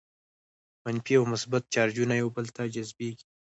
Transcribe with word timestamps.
منفي 0.83 1.13
او 1.19 1.23
مثبت 1.33 1.63
چارجونه 1.73 2.13
یو 2.21 2.27
بل 2.35 2.45
ته 2.55 2.63
جذبیږي. 2.75 3.25